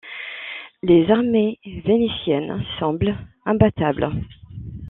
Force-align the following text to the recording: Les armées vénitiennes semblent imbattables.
Les 0.81 1.11
armées 1.11 1.59
vénitiennes 1.85 2.63
semblent 2.79 3.15
imbattables. 3.45 4.09